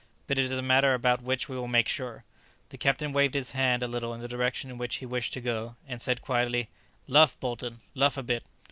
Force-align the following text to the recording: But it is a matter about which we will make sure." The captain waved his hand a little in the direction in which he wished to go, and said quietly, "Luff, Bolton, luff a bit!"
But 0.25 0.39
it 0.39 0.45
is 0.45 0.51
a 0.57 0.63
matter 0.63 0.95
about 0.95 1.21
which 1.21 1.47
we 1.47 1.55
will 1.55 1.67
make 1.67 1.87
sure." 1.87 2.23
The 2.69 2.77
captain 2.79 3.13
waved 3.13 3.35
his 3.35 3.51
hand 3.51 3.83
a 3.83 3.87
little 3.87 4.15
in 4.15 4.19
the 4.19 4.27
direction 4.27 4.71
in 4.71 4.79
which 4.79 4.95
he 4.95 5.05
wished 5.05 5.31
to 5.33 5.41
go, 5.41 5.75
and 5.87 6.01
said 6.01 6.23
quietly, 6.23 6.69
"Luff, 7.05 7.39
Bolton, 7.39 7.81
luff 7.93 8.17
a 8.17 8.23
bit!" 8.23 8.43